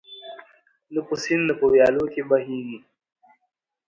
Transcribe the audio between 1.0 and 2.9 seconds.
په سیند نه په ویالو کي به بهیږي